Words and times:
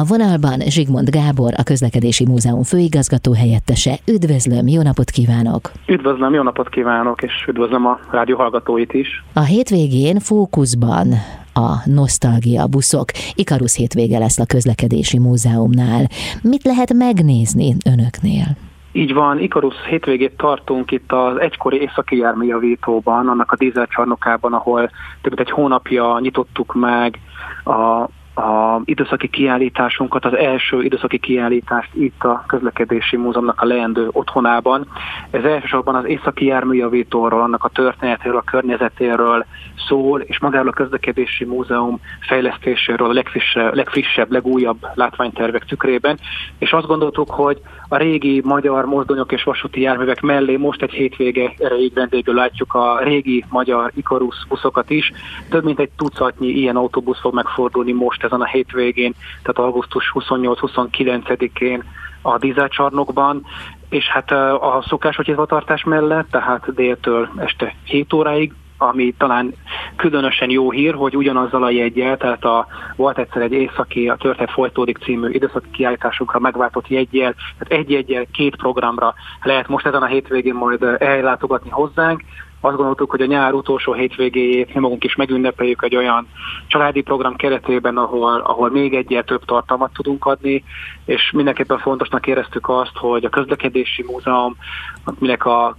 A 0.00 0.04
vonalban 0.04 0.60
Zsigmond 0.60 1.08
Gábor, 1.10 1.52
a 1.56 1.62
Közlekedési 1.62 2.24
Múzeum 2.26 2.62
főigazgató 2.62 3.32
helyettese. 3.32 3.94
Üdvözlöm, 4.06 4.66
jó 4.66 4.82
napot 4.82 5.10
kívánok! 5.10 5.70
Üdvözlöm, 5.86 6.34
jó 6.34 6.42
napot 6.42 6.68
kívánok, 6.68 7.22
és 7.22 7.44
üdvözlöm 7.48 7.86
a 7.86 7.98
rádió 8.10 8.36
hallgatóit 8.36 8.92
is. 8.92 9.24
A 9.34 9.40
hétvégén 9.40 10.18
fókuszban 10.18 11.06
a 11.54 11.68
nosztalgia 11.84 12.66
buszok. 12.66 13.08
Ikarusz 13.34 13.76
hétvége 13.76 14.18
lesz 14.18 14.38
a 14.38 14.46
Közlekedési 14.46 15.18
Múzeumnál. 15.18 16.04
Mit 16.42 16.64
lehet 16.64 16.92
megnézni 16.92 17.76
önöknél? 17.92 18.46
Így 18.92 19.14
van, 19.14 19.38
Ikarusz 19.38 19.84
hétvégét 19.88 20.36
tartunk 20.36 20.90
itt 20.90 21.12
az 21.12 21.40
egykori 21.40 21.80
északi 21.80 22.16
járműjavítóban, 22.16 23.28
annak 23.28 23.52
a 23.52 23.56
dízelcsarnokában, 23.56 24.52
ahol 24.52 24.90
több 25.22 25.34
mint 25.36 25.48
egy 25.48 25.54
hónapja 25.54 26.18
nyitottuk 26.20 26.74
meg 26.74 27.18
a 27.64 28.08
a 28.34 28.80
időszaki 28.84 29.28
kiállításunkat, 29.28 30.24
az 30.24 30.34
első 30.34 30.82
időszaki 30.82 31.18
kiállítást 31.18 31.90
itt 31.94 32.24
a 32.24 32.44
közlekedési 32.46 33.16
múzeumnak 33.16 33.60
a 33.60 33.66
leendő 33.66 34.08
otthonában. 34.12 34.86
Ez 35.30 35.44
elsősorban 35.44 35.94
az 35.94 36.04
északi 36.04 36.44
járműjavítóról, 36.44 37.40
annak 37.40 37.64
a 37.64 37.68
történetéről, 37.68 38.36
a 38.36 38.50
környezetéről 38.50 39.44
szól, 39.88 40.20
és 40.20 40.38
magáról 40.38 40.68
a 40.68 40.72
közlekedési 40.72 41.44
múzeum 41.44 42.00
fejlesztéséről, 42.20 43.08
a 43.08 43.12
legfrissebb, 43.12 43.74
legfrissebb 43.74 44.32
legújabb 44.32 44.86
látványtervek 44.94 45.64
tükrében. 45.64 46.18
És 46.58 46.72
azt 46.72 46.86
gondoltuk, 46.86 47.30
hogy 47.30 47.60
a 47.88 47.96
régi 47.96 48.40
magyar 48.44 48.84
mozdonyok 48.84 49.32
és 49.32 49.42
vasúti 49.42 49.80
járművek 49.80 50.20
mellé 50.20 50.56
most 50.56 50.82
egy 50.82 50.92
hétvége 50.92 51.52
erejéig 51.58 51.94
vendégül 51.94 52.34
látjuk 52.34 52.74
a 52.74 53.00
régi 53.02 53.44
magyar 53.48 53.90
Ikarus 53.94 54.46
buszokat 54.48 54.90
is. 54.90 55.12
Több 55.48 55.64
mint 55.64 55.78
egy 55.78 55.90
tucatnyi 55.96 56.48
ilyen 56.48 56.76
autóbusz 56.76 57.20
fog 57.20 57.34
megfordulni 57.34 57.92
most 57.92 58.19
ezen 58.22 58.40
a 58.40 58.46
hétvégén, 58.46 59.14
tehát 59.42 59.70
augusztus 59.70 60.12
28-29-én 60.14 61.84
a 62.22 62.38
dízelcsarnokban, 62.38 63.46
és 63.88 64.04
hát 64.08 64.30
a 64.30 64.84
szokásos 64.88 65.26
nyitvatartás 65.26 65.84
mellett, 65.84 66.30
tehát 66.30 66.74
déltől 66.74 67.28
este 67.36 67.74
7 67.84 68.12
óráig 68.12 68.52
ami 68.82 69.14
talán 69.18 69.54
különösen 69.96 70.50
jó 70.50 70.70
hír, 70.70 70.94
hogy 70.94 71.16
ugyanazzal 71.16 71.62
a 71.62 71.70
jegyel, 71.70 72.16
tehát 72.16 72.44
a, 72.44 72.66
volt 72.96 73.18
egyszer 73.18 73.42
egy 73.42 73.52
északi, 73.52 74.08
a 74.08 74.16
Történet 74.16 74.50
folytódik 74.50 74.98
című 74.98 75.28
időszaki 75.30 75.70
kiállításunkra 75.70 76.38
megváltott 76.38 76.88
jegyel, 76.88 77.34
tehát 77.58 77.82
egy 77.82 77.90
jegyel 77.90 78.26
két 78.32 78.56
programra 78.56 79.14
lehet 79.42 79.68
most 79.68 79.86
ezen 79.86 80.02
a 80.02 80.06
hétvégén 80.06 80.54
majd 80.54 80.82
ellátogatni 80.98 81.70
hozzánk, 81.70 82.22
azt 82.60 82.76
gondoltuk, 82.76 83.10
hogy 83.10 83.20
a 83.20 83.26
nyár 83.26 83.52
utolsó 83.52 83.92
hétvégéjét 83.92 84.74
mi 84.74 84.80
magunk 84.80 85.04
is 85.04 85.14
megünnepeljük 85.14 85.82
egy 85.82 85.96
olyan 85.96 86.28
családi 86.66 87.00
program 87.00 87.36
keretében, 87.36 87.96
ahol, 87.96 88.40
ahol 88.40 88.70
még 88.70 88.94
egyel 88.94 89.24
több 89.24 89.44
tartalmat 89.44 89.92
tudunk 89.92 90.24
adni, 90.24 90.64
és 91.04 91.30
mindenképpen 91.34 91.78
fontosnak 91.78 92.26
éreztük 92.26 92.68
azt, 92.68 92.96
hogy 92.96 93.24
a 93.24 93.28
közlekedési 93.28 94.04
múzeum, 94.06 94.56
aminek 95.04 95.44
a 95.44 95.76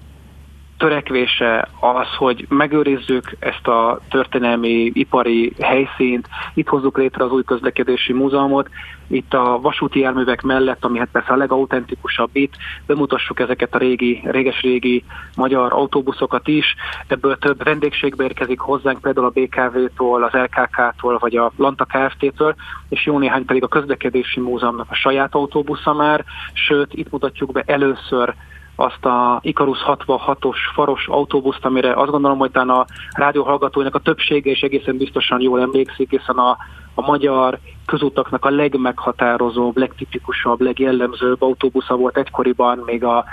törekvése 0.81 1.67
az, 1.79 2.07
hogy 2.17 2.45
megőrizzük 2.49 3.35
ezt 3.39 3.67
a 3.67 3.99
történelmi 4.09 4.91
ipari 4.93 5.53
helyszínt, 5.59 6.27
itt 6.53 6.67
hozzuk 6.67 6.97
létre 6.97 7.23
az 7.23 7.31
új 7.31 7.43
közlekedési 7.43 8.13
múzeumot, 8.13 8.69
itt 9.07 9.33
a 9.33 9.59
vasúti 9.61 9.99
járművek 9.99 10.41
mellett, 10.41 10.85
ami 10.85 10.99
hát 10.99 11.07
persze 11.11 11.33
a 11.33 11.35
legautentikusabb 11.35 12.29
itt, 12.33 12.53
bemutassuk 12.85 13.39
ezeket 13.39 13.75
a 13.75 13.77
régi, 13.77 14.21
réges-régi 14.25 15.03
magyar 15.35 15.73
autóbuszokat 15.73 16.47
is, 16.47 16.75
ebből 17.07 17.37
több 17.37 17.63
vendégségbe 17.63 18.23
érkezik 18.23 18.59
hozzánk, 18.59 19.01
például 19.01 19.25
a 19.25 19.39
BKV-tól, 19.39 20.23
az 20.23 20.31
LKK-tól, 20.33 21.17
vagy 21.17 21.35
a 21.35 21.51
Lanta 21.55 21.85
Kft-től, 21.85 22.55
és 22.89 23.05
jó 23.05 23.17
néhány 23.17 23.45
pedig 23.45 23.63
a 23.63 23.67
közlekedési 23.67 24.39
múzeumnak 24.39 24.87
a 24.89 24.95
saját 24.95 25.35
autóbusza 25.35 25.93
már, 25.93 26.23
sőt, 26.53 26.93
itt 26.93 27.11
mutatjuk 27.11 27.51
be 27.51 27.63
először 27.65 28.33
azt 28.75 29.05
a 29.05 29.39
Icarus 29.43 29.79
66-os 29.85 30.57
faros 30.73 31.07
autóbuszt, 31.07 31.65
amire 31.65 31.93
azt 31.93 32.11
gondolom, 32.11 32.37
hogy 32.37 32.51
talán 32.51 32.69
a 32.69 32.85
rádióhallgatóinak 33.11 33.95
a 33.95 33.99
többsége 33.99 34.51
is 34.51 34.61
egészen 34.61 34.97
biztosan 34.97 35.41
jól 35.41 35.61
emlékszik, 35.61 36.09
hiszen 36.09 36.37
a, 36.37 36.57
a 36.95 37.01
magyar 37.01 37.59
közutaknak 37.85 38.45
a 38.45 38.49
legmeghatározóbb, 38.49 39.77
legtipikusabb, 39.77 40.61
legjellemzőbb 40.61 41.41
autóbusza 41.41 41.95
volt 41.95 42.17
egykoriban, 42.17 42.81
még 42.85 43.03
a 43.03 43.25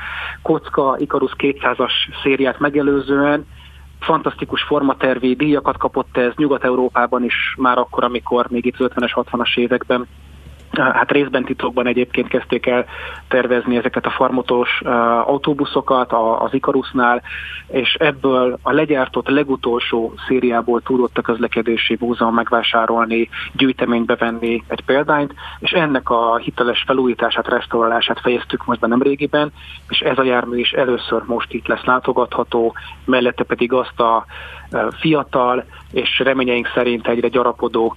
Kocka 0.42 0.96
Icarus 0.98 1.32
200-as 1.38 1.92
szériát 2.22 2.58
megelőzően, 2.58 3.46
fantasztikus 4.00 4.62
formatervi 4.62 5.34
díjakat 5.34 5.76
kapott 5.76 6.16
ez 6.16 6.32
Nyugat-Európában 6.36 7.24
is 7.24 7.54
már 7.56 7.78
akkor, 7.78 8.04
amikor 8.04 8.46
még 8.50 8.64
itt 8.64 8.76
50-es, 8.78 9.10
60-as 9.14 9.58
években 9.58 10.06
hát 10.78 11.10
részben 11.10 11.44
titokban 11.44 11.86
egyébként 11.86 12.28
kezdték 12.28 12.66
el 12.66 12.86
tervezni 13.28 13.76
ezeket 13.76 14.06
a 14.06 14.10
farmotos 14.10 14.80
autóbuszokat 15.24 16.12
az 16.38 16.54
Ikarusnál, 16.54 17.22
és 17.68 17.94
ebből 17.94 18.58
a 18.62 18.72
legyártott 18.72 19.28
legutolsó 19.28 20.12
szériából 20.28 20.80
tudott 20.80 21.18
a 21.18 21.22
közlekedési 21.22 21.96
múzeum 22.00 22.34
megvásárolni, 22.34 23.28
gyűjteménybe 23.52 24.16
venni 24.16 24.62
egy 24.66 24.84
példányt, 24.84 25.34
és 25.58 25.70
ennek 25.70 26.10
a 26.10 26.36
hiteles 26.36 26.84
felújítását, 26.86 27.48
restaurálását 27.48 28.20
fejeztük 28.20 28.64
most 28.64 28.80
be 28.80 28.86
nem 28.86 29.02
régiben, 29.02 29.52
és 29.88 29.98
ez 30.00 30.18
a 30.18 30.22
jármű 30.22 30.58
is 30.58 30.72
először 30.72 31.22
most 31.26 31.52
itt 31.52 31.66
lesz 31.66 31.84
látogatható, 31.84 32.74
mellette 33.04 33.44
pedig 33.44 33.72
azt 33.72 34.00
a 34.00 34.24
fiatal 35.00 35.64
és 35.92 36.18
reményeink 36.18 36.70
szerint 36.74 37.06
egyre 37.06 37.28
gyarapodó 37.28 37.96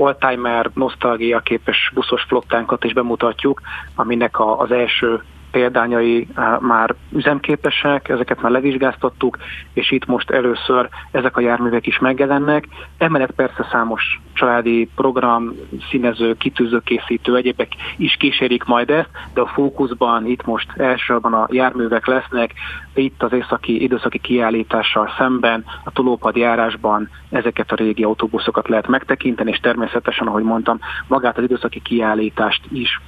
oldtimer, 0.00 0.70
nosztalgia 0.74 1.40
képes 1.40 1.90
buszos 1.94 2.22
flottánkat 2.22 2.84
is 2.84 2.92
bemutatjuk, 2.92 3.60
aminek 3.94 4.38
a, 4.38 4.58
az 4.60 4.70
első 4.70 5.22
példányai 5.50 6.26
már 6.60 6.94
üzemképesek, 7.12 8.08
ezeket 8.08 8.42
már 8.42 8.50
levizsgáztattuk, 8.50 9.38
és 9.72 9.90
itt 9.90 10.06
most 10.06 10.30
először 10.30 10.88
ezek 11.10 11.36
a 11.36 11.40
járművek 11.40 11.86
is 11.86 11.98
megjelennek. 11.98 12.64
Emellett 12.98 13.30
persze 13.30 13.66
számos 13.70 14.20
családi 14.32 14.88
program, 14.94 15.52
színező, 15.90 16.36
kitűző, 16.36 16.80
készítő, 16.84 17.36
egyébek 17.36 17.68
is 17.96 18.16
kísérik 18.16 18.64
majd 18.64 18.90
ezt, 18.90 19.10
de 19.34 19.40
a 19.40 19.46
fókuszban 19.46 20.26
itt 20.26 20.44
most 20.44 20.70
elsősorban 20.76 21.34
a 21.34 21.46
járművek 21.50 22.06
lesznek, 22.06 22.52
itt 22.94 23.22
az 23.22 23.32
északi 23.32 23.82
időszaki 23.82 24.18
kiállítással 24.18 25.12
szemben, 25.18 25.64
a 25.84 25.90
tolópad 25.90 26.36
járásban 26.36 27.10
ezeket 27.30 27.72
a 27.72 27.74
régi 27.74 28.02
autóbuszokat 28.02 28.68
lehet 28.68 28.88
megtekinteni, 28.88 29.50
és 29.50 29.58
természetesen, 29.58 30.26
ahogy 30.26 30.42
mondtam, 30.42 30.78
magát 31.06 31.38
az 31.38 31.44
időszaki 31.44 31.80
kiállítást 31.82 32.62
is 32.72 33.00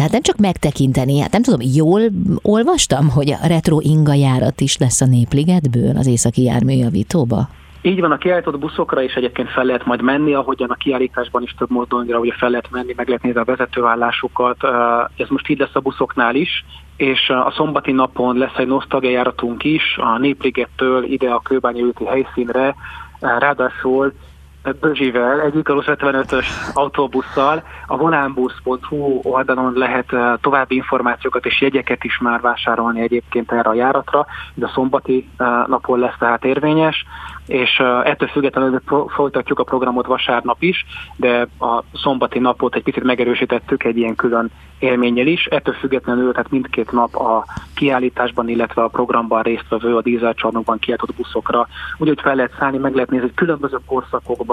hát 0.00 0.10
nem 0.10 0.22
csak 0.22 0.36
megtekinteni, 0.36 1.20
hát 1.20 1.32
nem 1.32 1.42
tudom, 1.42 1.60
jól 1.74 2.00
olvastam, 2.42 3.08
hogy 3.08 3.30
a 3.30 3.46
retro 3.46 3.78
inga 3.80 4.14
járat 4.14 4.60
is 4.60 4.76
lesz 4.76 5.00
a 5.00 5.06
Népligetből 5.06 5.96
az 5.96 6.06
északi 6.06 6.42
járműjavítóba? 6.42 7.48
Így 7.84 8.00
van, 8.00 8.12
a 8.12 8.16
kiállított 8.16 8.58
buszokra 8.58 9.02
is 9.02 9.14
egyébként 9.14 9.48
fel 9.48 9.64
lehet 9.64 9.86
majd 9.86 10.02
menni, 10.02 10.34
ahogyan 10.34 10.70
a 10.70 10.74
kiállításban 10.74 11.42
is 11.42 11.54
több 11.58 11.70
mozdonyra 11.70 12.18
ugye 12.18 12.32
fel 12.32 12.50
lehet 12.50 12.70
menni, 12.70 12.92
meg 12.96 13.06
lehet 13.06 13.22
nézni 13.22 13.40
a 13.40 13.44
vezetőállásukat. 13.44 14.56
Ez 15.16 15.28
most 15.28 15.48
így 15.48 15.58
lesz 15.58 15.74
a 15.74 15.80
buszoknál 15.80 16.34
is, 16.34 16.64
és 16.96 17.28
a 17.28 17.52
szombati 17.56 17.92
napon 17.92 18.36
lesz 18.36 18.56
egy 18.56 18.66
nosztalgia 18.66 19.10
járatunk 19.10 19.64
is, 19.64 19.96
a 19.96 20.18
Népligettől 20.18 21.04
ide 21.04 21.30
a 21.30 21.40
Kőbányi 21.40 21.82
úti 21.82 22.04
helyszínre, 22.04 22.74
ráadásul 23.20 24.12
Bözsivel, 24.80 25.40
egy 25.40 25.56
Icarus 25.56 25.84
55-ös 25.88 26.46
autóbusszal. 26.74 27.62
A 27.86 27.96
volánbusz.hu 27.96 29.20
oldalon 29.22 29.72
lehet 29.72 30.12
eh, 30.12 30.32
további 30.40 30.74
információkat 30.74 31.46
és 31.46 31.60
jegyeket 31.60 32.04
is 32.04 32.18
már 32.18 32.40
vásárolni 32.40 33.00
egyébként 33.00 33.52
erre 33.52 33.68
a 33.68 33.74
járatra. 33.74 34.26
de 34.54 34.66
a 34.66 34.70
szombati 34.74 35.28
eh, 35.36 35.46
napon 35.66 35.98
lesz 35.98 36.16
tehát 36.18 36.44
érvényes 36.44 37.06
és 37.46 37.82
ettől 38.04 38.28
függetlenül 38.28 38.80
folytatjuk 39.08 39.58
a 39.58 39.64
programot 39.64 40.06
vasárnap 40.06 40.62
is, 40.62 40.84
de 41.16 41.46
a 41.58 41.82
szombati 41.94 42.38
napot 42.38 42.74
egy 42.74 42.82
picit 42.82 43.02
megerősítettük 43.02 43.84
egy 43.84 43.96
ilyen 43.96 44.14
külön 44.14 44.50
élménnyel 44.78 45.26
is. 45.26 45.44
Ettől 45.44 45.74
függetlenül, 45.74 46.32
tehát 46.32 46.50
mindkét 46.50 46.92
nap 46.92 47.16
a 47.16 47.44
kiállításban, 47.74 48.48
illetve 48.48 48.82
a 48.82 48.88
programban 48.88 49.42
résztvevő 49.42 49.96
a 49.96 50.02
dízelcsarnokban 50.02 50.78
kiáltott 50.78 51.14
buszokra, 51.14 51.66
úgyhogy 51.98 52.20
fel 52.20 52.34
lehet 52.34 52.54
szállni, 52.58 52.78
meg 52.78 52.94
lehet 52.94 53.10
nézni, 53.10 53.26
hogy 53.26 53.36
különböző 53.36 53.76
korszakokban 53.86 54.51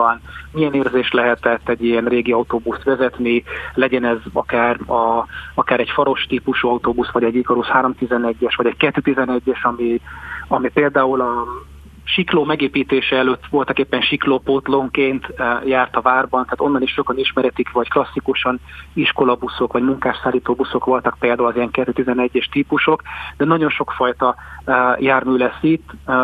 milyen 0.52 0.74
érzés 0.74 1.12
lehetett 1.12 1.70
egy 1.70 1.84
ilyen 1.84 2.06
régi 2.06 2.32
autóbuszt 2.32 2.84
vezetni, 2.84 3.44
legyen 3.74 4.06
ez 4.06 4.18
akár, 4.34 4.80
a, 4.88 5.26
akár 5.56 5.80
egy 5.80 5.90
faros 5.90 6.26
típusú 6.26 6.68
autóbusz, 6.68 7.12
vagy 7.12 7.24
egy 7.24 7.36
Icarus 7.36 7.68
311-es, 7.74 8.54
vagy 8.56 8.66
egy 8.66 8.76
211-es, 8.80 9.62
ami, 9.62 10.02
ami 10.48 10.70
például 10.70 11.22
a 11.22 11.46
sikló 12.14 12.44
megépítése 12.44 13.16
előtt 13.16 13.46
voltak 13.50 13.80
éppen 13.80 14.02
siklópótlónként 14.02 15.34
eh, 15.36 15.58
járt 15.66 15.96
a 15.96 16.02
várban, 16.02 16.44
tehát 16.44 16.62
onnan 16.62 16.82
is 16.82 16.92
sokan 16.92 17.18
ismeretik, 17.18 17.72
vagy 17.72 17.90
klasszikusan 17.90 18.60
iskolabuszok, 18.94 19.74
vagy 19.74 19.84
munkásszállító 19.84 20.54
buszok 20.54 20.86
voltak 20.86 21.16
például 21.20 21.48
az 21.48 21.56
ilyen 21.56 21.70
211-es 21.72 22.50
típusok, 22.52 23.02
de 23.38 23.46
nagyon 23.46 23.70
sokfajta 23.70 24.36
eh, 24.66 25.02
jármű 25.02 25.36
lesz 25.36 25.60
itt, 25.62 25.90
eh, 26.06 26.16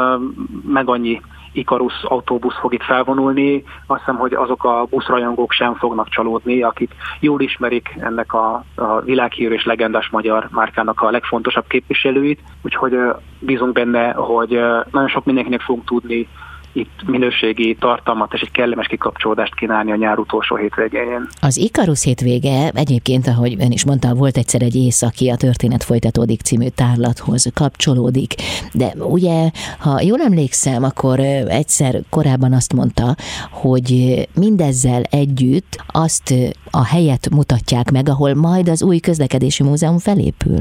meg 0.67 0.89
annyi 0.89 1.21
Ikarus 1.55 2.03
autóbusz 2.03 2.59
fog 2.59 2.73
itt 2.73 2.83
felvonulni. 2.83 3.63
Azt 3.87 3.99
hiszem, 3.99 4.15
hogy 4.15 4.33
azok 4.33 4.63
a 4.63 4.85
buszrajongók 4.89 5.51
sem 5.51 5.75
fognak 5.75 6.09
csalódni, 6.09 6.61
akik 6.61 6.91
jól 7.19 7.41
ismerik 7.41 7.95
ennek 7.99 8.33
a, 8.33 8.63
a 8.75 9.01
világhírű 9.01 9.53
és 9.53 9.65
legendás 9.65 10.09
magyar 10.09 10.47
márkának 10.51 11.01
a 11.01 11.09
legfontosabb 11.09 11.67
képviselőit. 11.67 12.39
Úgyhogy 12.61 12.97
bízunk 13.39 13.73
benne, 13.73 14.11
hogy 14.11 14.49
nagyon 14.91 15.07
sok 15.07 15.25
mindenkinek 15.25 15.61
fogunk 15.61 15.85
tudni 15.85 16.27
itt 16.75 17.03
minőségi 17.05 17.75
tartalmat 17.79 18.33
és 18.33 18.41
egy 18.41 18.51
kellemes 18.51 18.87
kikapcsolódást 18.87 19.55
kínálni 19.55 19.91
a 19.91 19.95
nyár 19.95 20.17
utolsó 20.17 20.55
hétvégén. 20.55 21.27
Az 21.41 21.57
Ikarus 21.57 22.03
hétvége 22.03 22.69
egyébként, 22.73 23.27
ahogy 23.27 23.55
ön 23.59 23.71
is 23.71 23.85
mondta, 23.85 24.13
volt 24.13 24.37
egyszer 24.37 24.61
egy 24.61 24.75
északi 24.75 25.29
a 25.29 25.35
Történet 25.35 25.83
folytatódik 25.83 26.41
című 26.41 26.67
tárlathoz 26.67 27.51
kapcsolódik, 27.53 28.33
de 28.73 28.93
ugye, 28.99 29.49
ha 29.79 30.01
jól 30.01 30.21
emlékszem, 30.21 30.83
akkor 30.83 31.19
egyszer 31.47 32.01
korábban 32.09 32.53
azt 32.53 32.73
mondta, 32.73 33.15
hogy 33.51 34.15
mindezzel 34.35 35.01
együtt 35.01 35.83
azt 35.87 36.33
a 36.71 36.85
helyet 36.85 37.29
mutatják 37.29 37.91
meg, 37.91 38.09
ahol 38.09 38.33
majd 38.33 38.67
az 38.67 38.83
új 38.83 38.99
közlekedési 38.99 39.63
múzeum 39.63 39.97
felépül. 39.97 40.59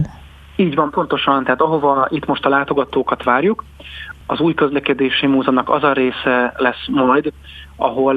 Így 0.57 0.75
van, 0.75 0.91
pontosan. 0.91 1.45
Tehát 1.45 1.61
ahova 1.61 2.07
itt 2.11 2.27
most 2.27 2.45
a 2.45 2.49
látogatókat 2.49 3.23
várjuk, 3.23 3.65
az 4.27 4.41
új 4.41 4.55
közlekedési 4.55 5.27
múzeumnak 5.27 5.69
az 5.69 5.83
a 5.83 5.93
része 5.93 6.55
lesz 6.57 6.87
majd, 6.89 7.33
ahol 7.77 8.15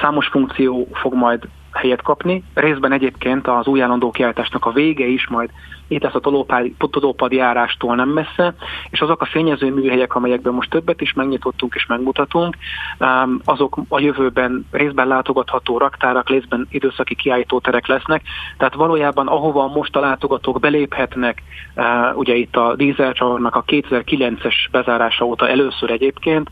számos 0.00 0.26
funkció 0.26 0.88
fog 0.92 1.14
majd 1.14 1.48
helyet 1.72 2.02
kapni. 2.02 2.44
Részben 2.54 2.92
egyébként 2.92 3.46
az 3.46 3.66
új 3.66 3.82
állandó 3.82 4.10
kiállításnak 4.10 4.66
a 4.66 4.72
vége 4.72 5.06
is 5.06 5.28
majd 5.28 5.50
itt 5.90 6.02
lesz 6.02 6.14
a 6.14 6.20
tolópad 6.90 7.32
járástól 7.32 7.94
nem 7.94 8.08
messze, 8.08 8.54
és 8.90 9.00
azok 9.00 9.20
a 9.20 9.24
fényező 9.24 9.72
műhelyek, 9.72 10.14
amelyekben 10.14 10.52
most 10.52 10.70
többet 10.70 11.00
is 11.00 11.12
megnyitottunk 11.12 11.74
és 11.74 11.86
megmutatunk, 11.86 12.56
azok 13.44 13.78
a 13.88 14.00
jövőben 14.00 14.66
részben 14.70 15.08
látogatható 15.08 15.78
raktárak, 15.78 16.28
részben 16.28 16.66
időszaki 16.70 17.14
kiállítóterek 17.14 17.86
lesznek, 17.86 18.22
tehát 18.58 18.74
valójában 18.74 19.26
ahova 19.26 19.68
most 19.68 19.96
a 19.96 20.00
látogatók 20.00 20.60
beléphetnek, 20.60 21.42
ugye 22.14 22.34
itt 22.34 22.56
a 22.56 22.74
dízelcsavarnak 22.76 23.54
a 23.54 23.64
2009-es 23.66 24.54
bezárása 24.70 25.24
óta 25.24 25.48
először 25.48 25.90
egyébként, 25.90 26.48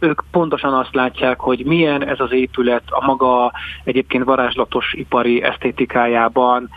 ők 0.00 0.20
pontosan 0.30 0.74
azt 0.74 0.94
látják, 0.94 1.40
hogy 1.40 1.64
milyen 1.64 2.06
ez 2.06 2.20
az 2.20 2.32
épület 2.32 2.82
a 2.86 3.04
maga 3.06 3.52
egyébként 3.84 4.24
varázslatos 4.24 4.92
ipari 4.92 5.42
esztétikájában, 5.42 6.70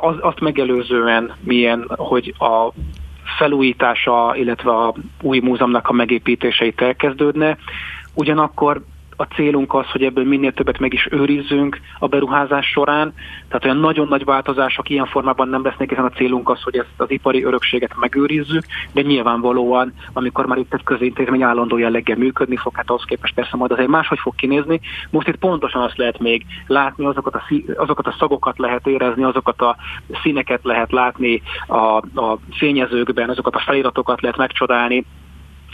az, 0.00 0.16
azt 0.20 0.40
megelőzően 0.40 1.32
milyen, 1.40 1.84
hogy 1.96 2.34
a 2.38 2.72
felújítása, 3.38 4.32
illetve 4.36 4.70
a 4.70 4.94
új 5.22 5.38
múzeumnak 5.38 5.88
a 5.88 5.92
megépítéseit 5.92 6.80
elkezdődne. 6.80 7.56
Ugyanakkor 8.14 8.82
a 9.16 9.24
célunk 9.24 9.74
az, 9.74 9.86
hogy 9.86 10.02
ebből 10.02 10.24
minél 10.24 10.52
többet 10.52 10.78
meg 10.78 10.92
is 10.92 11.08
őrizzünk 11.10 11.80
a 11.98 12.06
beruházás 12.06 12.66
során, 12.66 13.12
tehát 13.48 13.64
olyan 13.64 13.76
nagyon 13.76 14.08
nagy 14.08 14.24
változások 14.24 14.90
ilyen 14.90 15.06
formában 15.06 15.48
nem 15.48 15.64
lesznek, 15.64 15.88
hiszen 15.88 16.04
a 16.04 16.10
célunk 16.10 16.48
az, 16.48 16.62
hogy 16.62 16.76
ezt 16.76 16.88
az 16.96 17.10
ipari 17.10 17.44
örökséget 17.44 17.96
megőrizzük, 17.96 18.64
de 18.92 19.00
nyilvánvalóan, 19.00 19.92
amikor 20.12 20.46
már 20.46 20.58
itt 20.58 20.74
egy 20.74 20.84
közintézmény 20.84 21.42
állandó 21.42 21.78
jelleggel 21.78 22.16
működni 22.16 22.56
fog, 22.56 22.76
hát 22.76 22.88
ahhoz 22.88 23.04
képest 23.04 23.34
persze 23.34 23.56
majd 23.56 23.70
azért 23.70 23.88
máshogy 23.88 24.18
fog 24.18 24.34
kinézni. 24.34 24.80
Most 25.10 25.28
itt 25.28 25.36
pontosan 25.36 25.82
azt 25.82 25.96
lehet 25.96 26.18
még 26.18 26.46
látni, 26.66 27.04
azokat 27.04 27.34
a, 27.34 27.42
azokat 27.76 28.06
a 28.06 28.14
szagokat 28.18 28.58
lehet 28.58 28.86
érezni, 28.86 29.24
azokat 29.24 29.60
a 29.60 29.76
színeket 30.22 30.60
lehet 30.62 30.92
látni 30.92 31.42
a, 31.66 31.96
a 32.20 32.38
fényezőkben, 32.50 33.30
azokat 33.30 33.54
a 33.54 33.62
feliratokat 33.66 34.20
lehet 34.20 34.36
megcsodálni, 34.36 35.04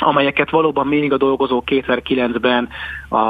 amelyeket 0.03 0.51
valóban 0.51 0.87
még 0.87 1.13
a 1.13 1.17
dolgozók 1.17 1.65
2009-ben 1.67 2.69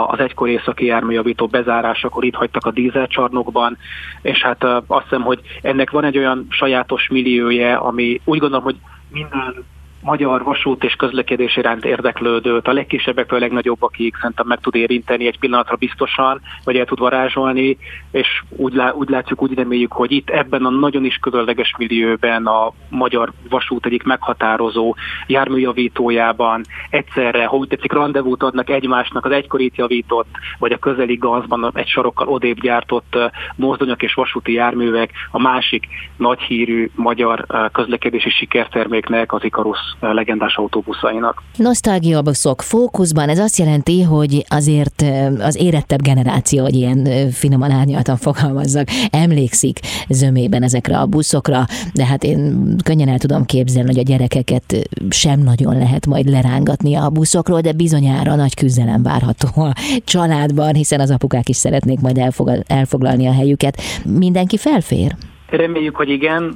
az 0.06 0.18
egykor 0.18 0.48
északi 0.48 0.84
járműjavító 0.84 1.46
bezárásakor 1.46 2.24
itt 2.24 2.34
hagytak 2.34 2.66
a 2.66 2.70
dízelcsarnokban, 2.70 3.78
és 4.22 4.42
hát 4.42 4.64
azt 4.86 5.02
hiszem, 5.02 5.22
hogy 5.22 5.40
ennek 5.62 5.90
van 5.90 6.04
egy 6.04 6.18
olyan 6.18 6.46
sajátos 6.50 7.08
millióje, 7.08 7.74
ami 7.74 8.20
úgy 8.24 8.38
gondolom, 8.38 8.64
hogy 8.64 8.76
minden 9.10 9.64
magyar 10.02 10.42
vasút 10.42 10.84
és 10.84 10.94
közlekedés 10.94 11.56
iránt 11.56 11.84
érdeklődőt, 11.84 12.68
a 12.68 12.72
legkisebbektől 12.72 13.38
a 13.38 13.40
legnagyobbakig 13.40 14.14
szerintem 14.20 14.46
meg 14.46 14.60
tud 14.60 14.74
érinteni 14.74 15.26
egy 15.26 15.38
pillanatra 15.38 15.76
biztosan, 15.76 16.40
vagy 16.64 16.76
el 16.76 16.84
tud 16.84 16.98
varázsolni, 16.98 17.76
és 18.10 18.42
úgy, 18.48 18.74
lá, 18.74 18.90
úgy 18.90 19.08
látjuk, 19.08 19.42
úgy 19.42 19.54
reméljük, 19.54 19.92
hogy 19.92 20.12
itt 20.12 20.30
ebben 20.30 20.64
a 20.64 20.70
nagyon 20.70 21.04
is 21.04 21.16
különleges 21.16 21.74
millióben 21.78 22.46
a 22.46 22.72
magyar 22.88 23.32
vasút 23.48 23.86
egyik 23.86 24.02
meghatározó 24.02 24.94
járműjavítójában 25.26 26.62
egyszerre, 26.90 27.46
ha 27.46 27.56
úgy 27.56 27.68
tetszik, 27.68 27.92
rendezvút 27.92 28.42
adnak 28.42 28.70
egymásnak 28.70 29.24
az 29.24 29.32
egykorit 29.32 29.76
javított, 29.76 30.28
vagy 30.58 30.72
a 30.72 30.78
közeli 30.78 31.16
gazban 31.16 31.70
egy 31.74 31.88
sarokkal 31.88 32.28
odébb 32.28 32.60
gyártott 32.60 33.16
mozdonyok 33.56 34.02
és 34.02 34.14
vasúti 34.14 34.52
járművek, 34.52 35.10
a 35.30 35.40
másik 35.40 35.86
nagy 36.16 36.40
hírű 36.40 36.90
magyar 36.94 37.46
közlekedési 37.72 38.30
sikerterméknek, 38.30 39.32
az 39.32 39.44
Ikarus 39.44 39.91
legendás 40.00 40.56
autóbuszainak. 40.56 41.42
Nosztalgia 41.56 42.22
buszok 42.22 42.62
fókuszban, 42.62 43.28
ez 43.28 43.38
azt 43.38 43.58
jelenti, 43.58 44.02
hogy 44.02 44.44
azért 44.48 45.04
az 45.38 45.56
érettebb 45.56 46.02
generáció, 46.02 46.62
hogy 46.62 46.74
ilyen 46.74 47.30
finoman 47.30 47.70
árnyaltan 47.70 48.16
fogalmazzak, 48.16 48.88
emlékszik 49.10 49.80
zömében 50.08 50.62
ezekre 50.62 50.98
a 50.98 51.06
buszokra, 51.06 51.64
de 51.94 52.06
hát 52.06 52.24
én 52.24 52.76
könnyen 52.84 53.08
el 53.08 53.18
tudom 53.18 53.44
képzelni, 53.44 53.88
hogy 53.88 53.98
a 53.98 54.02
gyerekeket 54.02 54.88
sem 55.10 55.40
nagyon 55.40 55.78
lehet 55.78 56.06
majd 56.06 56.28
lerángatni 56.28 56.94
a 56.94 57.10
buszokról, 57.10 57.60
de 57.60 57.72
bizonyára 57.72 58.34
nagy 58.34 58.54
küzdelem 58.54 59.02
várható 59.02 59.62
a 59.62 59.74
családban, 60.04 60.74
hiszen 60.74 61.00
az 61.00 61.10
apukák 61.10 61.48
is 61.48 61.56
szeretnék 61.56 62.00
majd 62.00 62.32
elfoglalni 62.66 63.26
a 63.26 63.32
helyüket. 63.32 63.80
Mindenki 64.04 64.56
felfér? 64.56 65.16
Reméljük, 65.56 65.96
hogy 65.96 66.08
igen, 66.08 66.54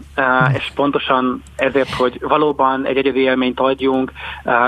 és 0.55 0.71
pontosan 0.75 1.43
ezért, 1.57 1.95
hogy 1.95 2.19
valóban 2.21 2.87
egy 2.87 2.97
egyedi 2.97 3.21
élményt 3.21 3.61
adjunk, 3.61 4.13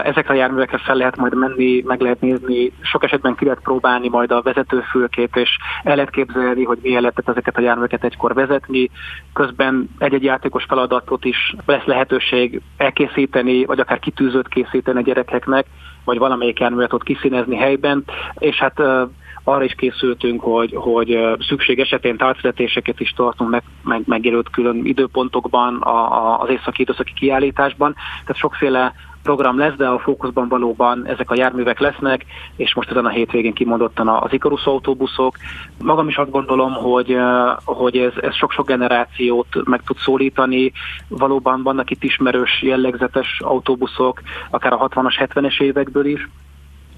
ezekre 0.04 0.34
a 0.34 0.36
járművekre 0.36 0.78
fel 0.78 0.96
lehet 0.96 1.16
majd 1.16 1.34
menni, 1.34 1.82
meg 1.86 2.00
lehet 2.00 2.20
nézni, 2.20 2.72
sok 2.80 3.04
esetben 3.04 3.34
ki 3.34 3.44
lehet 3.44 3.60
próbálni 3.62 4.08
majd 4.08 4.30
a 4.30 4.42
vezetőfülkét, 4.42 5.36
és 5.36 5.56
el 5.82 5.94
lehet 5.94 6.10
képzelni, 6.10 6.64
hogy 6.64 6.78
milyen 6.82 7.00
lehetett 7.00 7.28
ezeket 7.28 7.56
a 7.56 7.60
járműveket 7.60 8.04
egykor 8.04 8.34
vezetni, 8.34 8.90
közben 9.32 9.88
egy-egy 9.98 10.24
játékos 10.24 10.64
feladatot 10.64 11.24
is 11.24 11.54
lesz 11.66 11.84
lehetőség 11.84 12.60
elkészíteni, 12.76 13.64
vagy 13.64 13.80
akár 13.80 13.98
kitűzőt 13.98 14.48
készíteni 14.48 14.98
a 14.98 15.02
gyerekeknek, 15.02 15.66
vagy 16.04 16.18
valamelyik 16.18 16.60
járművet 16.60 16.92
ott 16.92 17.02
kiszínezni 17.02 17.56
helyben, 17.56 18.04
és 18.38 18.56
hát 18.56 18.82
arra 19.48 19.64
is 19.64 19.74
készültünk, 19.74 20.40
hogy, 20.40 20.72
hogy 20.74 21.18
szükség 21.48 21.78
esetén 21.78 22.16
tárcvezetéseket 22.16 23.00
is 23.00 23.10
tartunk 23.10 23.50
meg, 23.50 23.62
meg, 23.82 24.02
megjelölt 24.06 24.50
külön 24.50 24.84
időpontokban 24.84 25.76
a, 25.76 26.12
a, 26.12 26.40
az 26.40 26.48
északi 26.50 26.82
időszaki 26.82 27.12
kiállításban. 27.12 27.94
Tehát 28.20 28.36
sokféle 28.36 28.94
program 29.22 29.58
lesz, 29.58 29.74
de 29.74 29.86
a 29.86 29.98
fókuszban 29.98 30.48
valóban 30.48 31.06
ezek 31.06 31.30
a 31.30 31.34
járművek 31.34 31.78
lesznek, 31.78 32.24
és 32.56 32.74
most 32.74 32.90
ezen 32.90 33.06
a 33.06 33.08
hétvégén 33.08 33.52
kimondottan 33.52 34.08
az 34.08 34.32
Ikarus 34.32 34.64
autóbuszok. 34.64 35.36
Magam 35.82 36.08
is 36.08 36.16
azt 36.16 36.30
gondolom, 36.30 36.72
hogy, 36.72 37.16
hogy 37.64 37.96
ez, 37.96 38.12
ez 38.20 38.34
sok-sok 38.34 38.66
generációt 38.66 39.64
meg 39.64 39.82
tud 39.82 39.96
szólítani. 39.96 40.72
Valóban 41.08 41.62
vannak 41.62 41.90
itt 41.90 42.02
ismerős, 42.02 42.62
jellegzetes 42.62 43.40
autóbuszok, 43.40 44.22
akár 44.50 44.72
a 44.72 44.88
60-as, 44.88 45.28
70-es 45.34 45.60
évekből 45.60 46.06
is, 46.06 46.28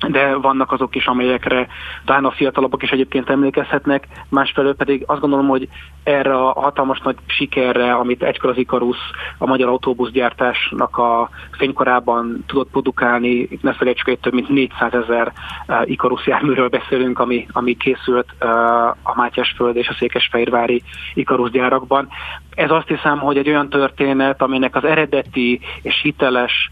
de 0.09 0.35
vannak 0.35 0.73
azok 0.73 0.95
is, 0.95 1.07
amelyekre 1.07 1.69
talán 2.04 2.25
a 2.25 2.30
fiatalabbak 2.30 2.83
is 2.83 2.90
egyébként 2.90 3.30
emlékezhetnek, 3.30 4.07
másfelől 4.28 4.75
pedig 4.75 5.02
azt 5.07 5.21
gondolom, 5.21 5.49
hogy 5.49 5.69
erre 6.02 6.35
a 6.35 6.61
hatalmas 6.61 7.00
nagy 7.00 7.16
sikerre, 7.26 7.95
amit 7.95 8.23
egykor 8.23 8.50
az 8.50 8.57
Ikarus 8.57 8.97
a 9.38 9.47
magyar 9.47 9.69
autóbuszgyártásnak 9.69 10.99
a 10.99 11.28
fénykorában 11.50 12.45
tudott 12.47 12.71
produkálni, 12.71 13.49
ne 13.61 13.73
felejtsük, 13.73 14.07
hogy 14.07 14.19
több 14.19 14.33
mint 14.33 14.49
400 14.49 14.95
ezer 14.95 15.33
uh, 15.69 15.90
Ikarus 15.90 16.26
járműről 16.26 16.69
beszélünk, 16.69 17.19
ami, 17.19 17.47
ami 17.52 17.76
készült 17.76 18.28
uh, 18.40 18.50
a 18.87 19.12
Mátyásföld 19.14 19.76
és 19.76 19.88
a 19.88 19.97
Székesfehérvári 19.99 20.83
Ikarus 21.14 21.50
gyárakban. 21.50 22.09
Ez 22.54 22.71
azt 22.71 22.88
hiszem, 22.88 23.19
hogy 23.19 23.37
egy 23.37 23.49
olyan 23.49 23.69
történet, 23.69 24.42
aminek 24.42 24.76
az 24.76 24.85
eredeti 24.85 25.61
és 25.83 26.00
hiteles 26.02 26.71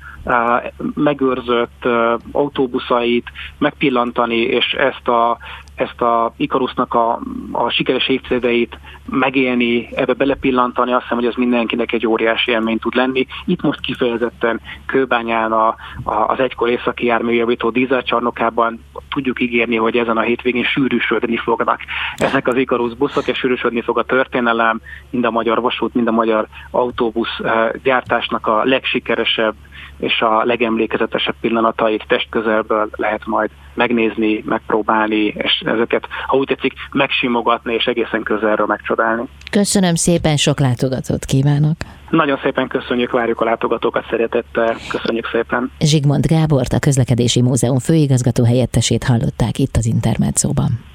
megőrzött 0.95 1.85
autóbuszait 2.33 3.31
megpillantani, 3.59 4.37
és 4.37 4.73
ezt 4.73 5.09
a 5.09 5.39
ezt 5.81 6.01
a 6.01 6.33
Ikarusnak 6.37 6.95
a, 6.95 7.21
a 7.53 7.71
sikeres 7.71 8.09
évtizedeit 8.09 8.79
megélni, 9.05 9.89
ebbe 9.95 10.13
belepillantani, 10.13 10.93
azt 10.93 11.03
hiszem, 11.03 11.17
hogy 11.17 11.27
ez 11.27 11.35
mindenkinek 11.35 11.93
egy 11.93 12.07
óriási 12.07 12.51
élmény 12.51 12.79
tud 12.79 12.95
lenni. 12.95 13.27
Itt 13.45 13.63
most 13.63 13.81
kifejezetten 13.81 14.61
Kőbányán 14.87 15.53
a, 15.53 15.67
a, 16.03 16.15
az 16.27 16.41
egykor 16.41 16.69
északi 16.69 17.07
járműjavító 17.07 17.71
dízelcsarnokában 17.71 18.85
tudjuk 19.11 19.41
ígérni, 19.41 19.77
hogy 19.77 19.97
ezen 19.97 20.17
a 20.17 20.21
hétvégén 20.21 20.65
sűrűsödni 20.65 21.37
fognak 21.37 21.81
ezek 22.17 22.49
az 22.49 22.57
Ikarus 22.57 22.95
buszok, 22.95 23.29
és 23.29 23.39
sűrűsödni 23.39 23.81
fog 23.81 23.99
a 23.99 24.05
történelem, 24.05 24.81
mind 25.11 25.25
a 25.25 25.31
magyar 25.31 25.61
vasút, 25.61 25.95
mind 25.95 26.09
a 26.09 26.13
magyar 26.13 26.47
autóbusz 26.71 27.39
eh, 27.43 27.69
gyártásnak 27.83 28.47
a 28.47 28.65
legsikeresebb 28.65 29.55
és 29.99 30.21
a 30.21 30.45
legemlékezetesebb 30.45 31.35
pillanatait 31.41 32.05
testközelből 32.09 32.89
lehet 32.97 33.27
majd 33.27 33.51
megnézni, 33.75 34.43
megpróbálni, 34.47 35.25
és 35.25 35.63
ezeket, 35.69 36.07
ha 36.27 36.37
úgy 36.37 36.47
tetszik, 36.47 36.73
megsimogatni, 36.93 37.75
és 37.75 37.85
egészen 37.85 38.23
közelről 38.23 38.67
megcsodálni. 38.67 39.23
Köszönöm 39.51 39.95
szépen, 39.95 40.37
sok 40.37 40.61
látogatót 40.61 41.25
kívánok! 41.25 41.77
Nagyon 42.11 42.39
szépen 42.43 42.69
köszönjük, 42.69 43.11
várjuk 43.11 43.41
a 43.41 43.45
látogatókat 43.45 44.07
szeretettel. 44.11 44.77
Köszönjük 44.89 45.29
szépen. 45.33 45.71
Zsigmond 45.81 46.27
Gábort, 46.27 46.73
a 46.73 46.79
Közlekedési 46.79 47.43
Múzeum 47.43 47.79
főigazgató 47.79 48.45
helyettesét 48.45 49.05
hallották 49.05 49.59
itt 49.59 49.77
az 49.77 49.87
Intermedzóban. 49.87 50.89